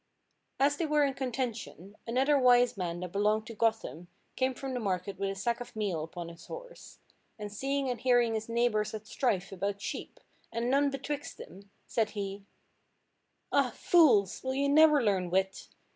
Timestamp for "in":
1.03-1.13